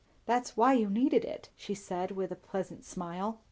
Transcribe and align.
"That's 0.25 0.57
why 0.57 0.73
you 0.73 0.89
needed 0.89 1.23
it," 1.23 1.49
she 1.55 1.75
said 1.75 2.09
with 2.09 2.31
a 2.31 2.35
pleasant 2.35 2.83
smile. 2.83 3.37